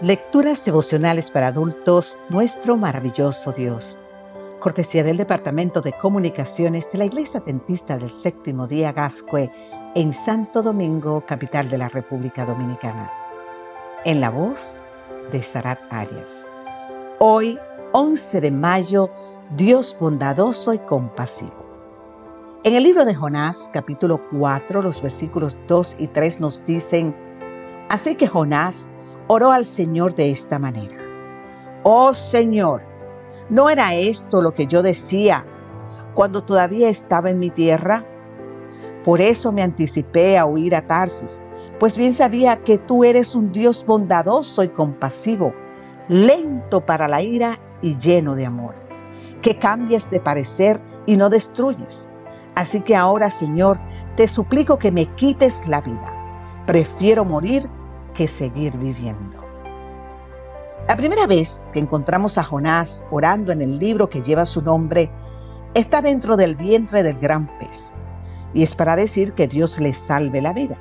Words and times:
Lecturas 0.00 0.64
devocionales 0.64 1.28
para 1.32 1.48
adultos, 1.48 2.20
nuestro 2.28 2.76
maravilloso 2.76 3.50
Dios. 3.50 3.98
Cortesía 4.60 5.02
del 5.02 5.16
Departamento 5.16 5.80
de 5.80 5.92
Comunicaciones 5.92 6.88
de 6.92 6.98
la 6.98 7.06
Iglesia 7.06 7.40
Adventista 7.40 7.98
del 7.98 8.08
Séptimo 8.08 8.68
Día 8.68 8.92
Gascue 8.92 9.50
en 9.96 10.12
Santo 10.12 10.62
Domingo, 10.62 11.26
capital 11.26 11.68
de 11.68 11.78
la 11.78 11.88
República 11.88 12.44
Dominicana. 12.44 13.10
En 14.04 14.20
la 14.20 14.30
voz 14.30 14.84
de 15.32 15.42
Sarat 15.42 15.80
Arias. 15.90 16.46
Hoy, 17.18 17.58
11 17.90 18.40
de 18.40 18.52
mayo, 18.52 19.10
Dios 19.56 19.96
bondadoso 19.98 20.74
y 20.74 20.78
compasivo. 20.78 21.66
En 22.62 22.76
el 22.76 22.84
libro 22.84 23.04
de 23.04 23.16
Jonás, 23.16 23.68
capítulo 23.72 24.20
4, 24.30 24.80
los 24.80 25.02
versículos 25.02 25.58
2 25.66 25.96
y 25.98 26.06
3 26.06 26.38
nos 26.38 26.64
dicen, 26.64 27.16
Así 27.88 28.14
que 28.14 28.28
Jonás 28.28 28.92
oró 29.28 29.52
al 29.52 29.64
Señor 29.64 30.14
de 30.14 30.30
esta 30.30 30.58
manera. 30.58 30.96
Oh 31.84 32.12
Señor, 32.14 32.82
¿no 33.50 33.70
era 33.70 33.94
esto 33.94 34.42
lo 34.42 34.52
que 34.52 34.66
yo 34.66 34.82
decía 34.82 35.46
cuando 36.14 36.42
todavía 36.42 36.88
estaba 36.88 37.30
en 37.30 37.38
mi 37.38 37.50
tierra? 37.50 38.04
Por 39.04 39.20
eso 39.20 39.52
me 39.52 39.62
anticipé 39.62 40.36
a 40.36 40.46
huir 40.46 40.74
a 40.74 40.86
Tarsis, 40.86 41.44
pues 41.78 41.96
bien 41.96 42.12
sabía 42.12 42.56
que 42.56 42.78
tú 42.78 43.04
eres 43.04 43.34
un 43.34 43.52
Dios 43.52 43.84
bondadoso 43.86 44.62
y 44.64 44.68
compasivo, 44.68 45.54
lento 46.08 46.84
para 46.84 47.06
la 47.06 47.22
ira 47.22 47.60
y 47.82 47.96
lleno 47.96 48.34
de 48.34 48.46
amor, 48.46 48.74
que 49.42 49.58
cambias 49.58 50.10
de 50.10 50.20
parecer 50.20 50.82
y 51.06 51.16
no 51.16 51.28
destruyes. 51.28 52.08
Así 52.54 52.80
que 52.80 52.96
ahora, 52.96 53.30
Señor, 53.30 53.78
te 54.16 54.26
suplico 54.26 54.78
que 54.78 54.90
me 54.90 55.06
quites 55.14 55.68
la 55.68 55.80
vida. 55.80 56.12
Prefiero 56.66 57.24
morir 57.24 57.70
que 58.18 58.26
seguir 58.26 58.76
viviendo. 58.76 59.38
La 60.88 60.96
primera 60.96 61.28
vez 61.28 61.68
que 61.72 61.78
encontramos 61.78 62.36
a 62.36 62.42
Jonás 62.42 63.04
orando 63.12 63.52
en 63.52 63.62
el 63.62 63.78
libro 63.78 64.10
que 64.10 64.22
lleva 64.22 64.44
su 64.44 64.60
nombre 64.60 65.08
está 65.74 66.02
dentro 66.02 66.36
del 66.36 66.56
vientre 66.56 67.04
del 67.04 67.16
gran 67.20 67.46
pez 67.60 67.94
y 68.54 68.64
es 68.64 68.74
para 68.74 68.96
decir 68.96 69.34
que 69.34 69.46
Dios 69.46 69.78
le 69.78 69.94
salve 69.94 70.42
la 70.42 70.52
vida. 70.52 70.76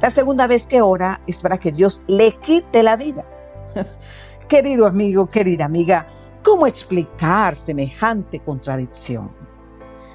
La 0.00 0.10
segunda 0.10 0.46
vez 0.46 0.68
que 0.68 0.80
ora 0.82 1.20
es 1.26 1.40
para 1.40 1.58
que 1.58 1.72
Dios 1.72 2.04
le 2.06 2.38
quite 2.38 2.84
la 2.84 2.94
vida. 2.96 3.26
Querido 4.48 4.86
amigo, 4.86 5.26
querida 5.26 5.64
amiga, 5.64 6.06
¿cómo 6.44 6.68
explicar 6.68 7.56
semejante 7.56 8.38
contradicción? 8.38 9.32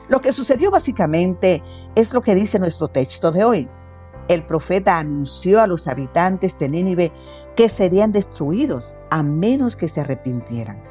Lo 0.08 0.22
que 0.22 0.32
sucedió 0.32 0.72
básicamente 0.72 1.62
es 1.96 2.14
lo 2.14 2.22
que 2.22 2.36
dice 2.36 2.58
nuestro 2.58 2.88
texto 2.88 3.34
de 3.34 3.44
hoy 3.44 3.70
el 4.28 4.46
profeta 4.46 4.98
anunció 4.98 5.62
a 5.62 5.68
los 5.68 5.88
habitantes 5.88 6.58
de 6.60 6.70
Nínive 6.70 7.12
que 7.56 7.70
serían 7.70 8.12
destruidos 8.12 8.96
a 9.10 9.24
menos 9.24 9.76
que 9.76 9.88
se 9.88 10.02
arrepintieran. 10.02 10.82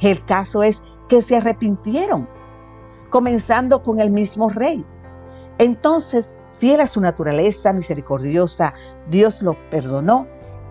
El 0.00 0.24
caso 0.24 0.62
es 0.62 0.82
que 1.08 1.22
se 1.22 1.36
arrepintieron, 1.36 2.28
comenzando 3.10 3.82
con 3.82 4.00
el 4.00 4.10
mismo 4.10 4.50
rey. 4.50 4.84
Entonces, 5.58 6.34
fiel 6.54 6.80
a 6.80 6.86
su 6.86 7.00
naturaleza 7.00 7.72
misericordiosa, 7.72 8.74
Dios 9.08 9.42
lo 9.42 9.56
perdonó 9.70 10.26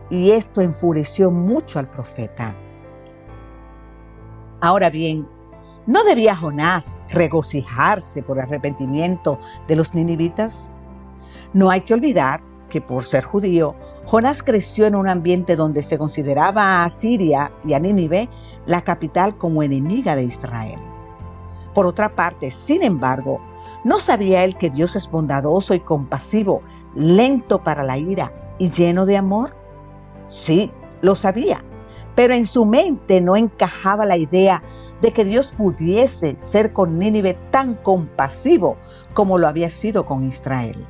y 0.09 0.31
esto 0.31 0.61
enfureció 0.61 1.31
mucho 1.31 1.79
al 1.79 1.89
profeta. 1.89 2.55
Ahora 4.61 4.89
bien, 4.89 5.27
¿no 5.87 6.03
debía 6.03 6.35
Jonás 6.35 6.97
regocijarse 7.09 8.23
por 8.23 8.37
el 8.37 8.43
arrepentimiento 8.43 9.39
de 9.67 9.75
los 9.75 9.93
ninivitas? 9.93 10.71
No 11.53 11.69
hay 11.69 11.81
que 11.81 11.93
olvidar 11.93 12.41
que 12.69 12.81
por 12.81 13.03
ser 13.03 13.23
judío, 13.23 13.75
Jonás 14.05 14.43
creció 14.43 14.85
en 14.85 14.95
un 14.95 15.07
ambiente 15.07 15.55
donde 15.55 15.83
se 15.83 15.97
consideraba 15.97 16.83
a 16.83 16.89
Siria 16.89 17.51
y 17.63 17.73
a 17.73 17.79
Nínive 17.79 18.29
la 18.65 18.81
capital 18.81 19.37
como 19.37 19.63
enemiga 19.63 20.15
de 20.15 20.23
Israel. 20.23 20.79
Por 21.73 21.85
otra 21.85 22.15
parte, 22.15 22.51
sin 22.51 22.83
embargo, 22.83 23.39
¿no 23.83 23.99
sabía 23.99 24.43
él 24.43 24.57
que 24.57 24.69
Dios 24.69 24.95
es 24.95 25.09
bondadoso 25.09 25.73
y 25.73 25.79
compasivo, 25.79 26.61
lento 26.95 27.63
para 27.63 27.83
la 27.83 27.97
ira 27.97 28.55
y 28.59 28.69
lleno 28.69 29.05
de 29.05 29.17
amor? 29.17 29.55
Sí, 30.27 30.71
lo 31.01 31.15
sabía, 31.15 31.63
pero 32.15 32.33
en 32.33 32.45
su 32.45 32.65
mente 32.65 33.21
no 33.21 33.35
encajaba 33.35 34.05
la 34.05 34.17
idea 34.17 34.63
de 35.01 35.11
que 35.11 35.25
Dios 35.25 35.53
pudiese 35.57 36.35
ser 36.39 36.73
con 36.73 36.97
Nínive 36.97 37.33
tan 37.51 37.75
compasivo 37.75 38.77
como 39.13 39.37
lo 39.37 39.47
había 39.47 39.69
sido 39.69 40.05
con 40.05 40.27
Israel. 40.27 40.85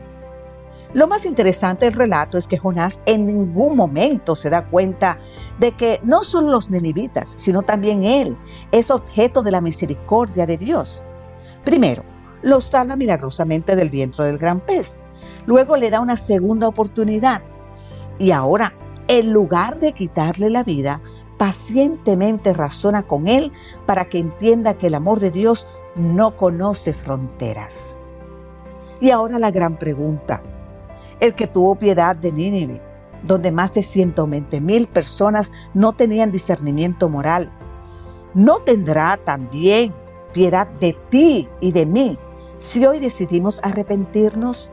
Lo 0.93 1.07
más 1.07 1.25
interesante 1.25 1.85
del 1.85 1.95
relato 1.95 2.37
es 2.37 2.47
que 2.47 2.59
Jonás 2.59 2.99
en 3.07 3.25
ningún 3.25 3.75
momento 3.75 4.35
se 4.35 4.51
da 4.51 4.69
cuenta 4.69 5.17
de 5.59 5.71
que 5.71 5.99
no 6.03 6.23
son 6.23 6.51
los 6.51 6.69
ninivitas, 6.69 7.33
sino 7.37 7.63
también 7.63 8.03
él 8.03 8.37
es 8.71 8.91
objeto 8.91 9.41
de 9.41 9.51
la 9.51 9.61
misericordia 9.61 10.45
de 10.45 10.57
Dios. 10.57 11.03
Primero, 11.63 12.03
lo 12.43 12.61
salva 12.61 12.95
milagrosamente 12.95 13.75
del 13.75 13.89
vientre 13.89 14.25
del 14.25 14.37
gran 14.37 14.59
pez. 14.59 14.99
Luego 15.47 15.77
le 15.77 15.89
da 15.89 15.99
una 15.99 16.17
segunda 16.17 16.67
oportunidad. 16.67 17.41
Y 18.19 18.29
ahora, 18.29 18.73
en 19.07 19.33
lugar 19.33 19.79
de 19.79 19.93
quitarle 19.93 20.51
la 20.51 20.63
vida, 20.63 21.01
pacientemente 21.39 22.53
razona 22.53 23.01
con 23.01 23.27
él 23.27 23.51
para 23.87 24.05
que 24.05 24.19
entienda 24.19 24.75
que 24.75 24.87
el 24.87 24.95
amor 24.95 25.19
de 25.19 25.31
Dios 25.31 25.67
no 25.95 26.35
conoce 26.35 26.93
fronteras. 26.93 27.97
Y 28.99 29.09
ahora 29.09 29.39
la 29.39 29.51
gran 29.51 29.77
pregunta, 29.77 30.41
el 31.19 31.33
que 31.35 31.47
tuvo 31.47 31.75
piedad 31.75 32.15
de 32.15 32.31
Nínive, 32.31 32.81
donde 33.23 33.51
más 33.51 33.73
de 33.73 33.83
120 33.83 34.61
mil 34.61 34.87
personas 34.87 35.51
no 35.73 35.93
tenían 35.93 36.31
discernimiento 36.31 37.09
moral. 37.09 37.51
¿No 38.33 38.59
tendrá 38.59 39.17
también 39.23 39.93
piedad 40.33 40.67
de 40.79 40.97
ti 41.09 41.47
y 41.61 41.71
de 41.71 41.85
mí 41.85 42.17
si 42.57 42.85
hoy 42.85 42.99
decidimos 42.99 43.59
arrepentirnos? 43.63 44.69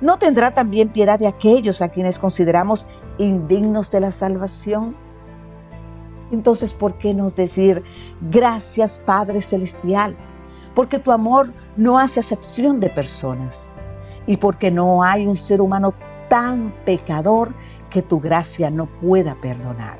¿No 0.00 0.18
tendrá 0.18 0.52
también 0.52 0.88
piedad 0.88 1.18
de 1.18 1.26
aquellos 1.26 1.82
a 1.82 1.88
quienes 1.88 2.18
consideramos 2.18 2.86
indignos 3.18 3.90
de 3.90 4.00
la 4.00 4.12
salvación? 4.12 4.96
Entonces, 6.30 6.72
¿por 6.72 6.96
qué 6.98 7.12
no 7.12 7.28
decir 7.30 7.82
gracias 8.30 9.00
Padre 9.04 9.42
Celestial? 9.42 10.16
Porque 10.74 10.98
tu 10.98 11.10
amor 11.10 11.52
no 11.76 11.98
hace 11.98 12.20
acepción 12.20 12.78
de 12.80 12.88
personas 12.90 13.70
y 14.30 14.36
porque 14.36 14.70
no 14.70 15.02
hay 15.02 15.26
un 15.26 15.34
ser 15.34 15.60
humano 15.60 15.92
tan 16.28 16.72
pecador 16.84 17.52
que 17.90 18.00
tu 18.00 18.20
gracia 18.20 18.70
no 18.70 18.86
pueda 18.86 19.34
perdonar. 19.34 19.98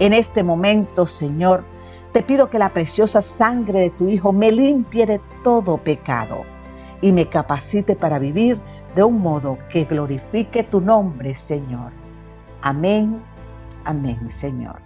En 0.00 0.12
este 0.12 0.42
momento, 0.42 1.06
Señor, 1.06 1.62
te 2.12 2.24
pido 2.24 2.50
que 2.50 2.58
la 2.58 2.72
preciosa 2.72 3.22
sangre 3.22 3.82
de 3.82 3.90
tu 3.90 4.08
Hijo 4.08 4.32
me 4.32 4.50
limpie 4.50 5.06
de 5.06 5.20
todo 5.44 5.78
pecado 5.78 6.42
y 7.00 7.12
me 7.12 7.28
capacite 7.28 7.94
para 7.94 8.18
vivir 8.18 8.60
de 8.96 9.04
un 9.04 9.20
modo 9.20 9.58
que 9.70 9.84
glorifique 9.84 10.64
tu 10.64 10.80
nombre, 10.80 11.32
Señor. 11.36 11.92
Amén, 12.62 13.22
amén, 13.84 14.28
Señor. 14.28 14.80